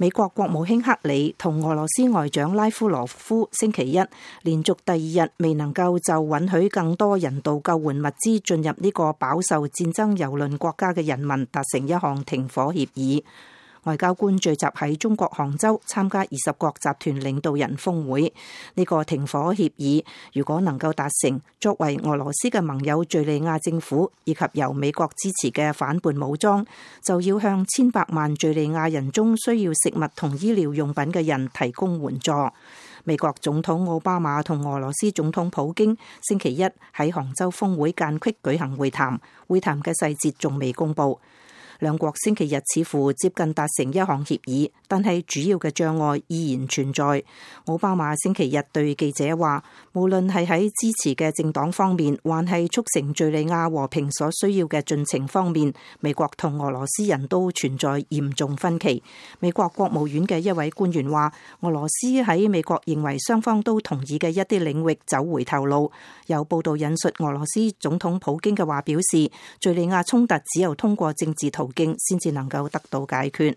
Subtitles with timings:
[0.00, 4.00] 美國國務卿克里同俄羅斯外長拉夫羅夫星期一
[4.40, 13.22] 連續第二日未能夠就允許更多人道救援物資進入呢個飽受戰爭游轮國家嘅人民達成一項停火協議。
[13.90, 18.32] 外交官聚集喺中国杭州参加二十国集团领导人峰会。
[18.74, 26.64] 呢个停火协议如果能够达成，作为俄罗斯嘅盟友，叙利亚政府以及由美国支持嘅反叛武装，
[27.02, 32.30] 就要向千百万叙利亚人中需要食物同医疗用品嘅人提供援助。
[33.02, 35.96] 美国总统奥巴马同俄罗斯总统普京
[36.28, 36.62] 星期一
[36.94, 41.18] 喺杭州峰会间隙举行会谈，会谈嘅细节仲未公布。
[41.80, 47.02] 兩國星期日似乎接近達成一項協議，但係主要嘅障礙依然存在。
[47.64, 59.02] 奧巴馬星期日對記者話：，無論係喺支持嘅政黨方面，還係促成叙利亞和平所需要嘅進程方面，美國同俄羅斯人都存在嚴重分歧。
[59.38, 65.90] 美國國務院嘅一位官員話：，俄羅斯喺美國認為雙方都同意嘅一啲領域走回頭路。
[66.26, 69.30] 有報道引述俄羅斯總統普京嘅話表示：，
[69.62, 71.69] 叙利亞衝突只有通過政治途。
[71.74, 73.56] 经先至能够得到解决。